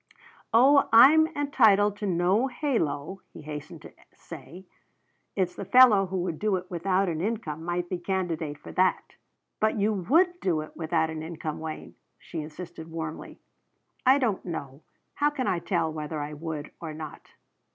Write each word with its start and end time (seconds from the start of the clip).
"Oh, 0.51 0.89
I'm 0.91 1.27
entitled 1.37 1.95
to 1.97 2.07
no 2.07 2.47
halo," 2.47 3.21
he 3.33 3.43
hastened 3.43 3.83
to 3.83 3.93
say. 4.15 4.65
"It's 5.35 5.53
the 5.55 5.63
fellow 5.63 6.07
who 6.07 6.17
would 6.23 6.39
do 6.39 6.55
it 6.55 6.71
without 6.71 7.07
an 7.07 7.21
income 7.21 7.63
might 7.63 7.87
be 7.87 7.99
candidate 7.99 8.57
for 8.57 8.71
that." 8.71 9.13
"But 9.59 9.77
you 9.77 9.93
would 9.93 10.39
do 10.39 10.61
it 10.61 10.75
without 10.75 11.11
an 11.11 11.21
income, 11.21 11.59
Wayne," 11.59 11.93
she 12.17 12.41
insisted 12.41 12.89
warmly. 12.89 13.39
"I 14.03 14.17
don't 14.17 14.43
know. 14.43 14.81
How 15.13 15.29
can 15.29 15.45
I 15.45 15.59
tell 15.59 15.93
whether 15.93 16.19
I 16.19 16.33
would 16.33 16.71
or 16.81 16.95
not? 16.95 17.21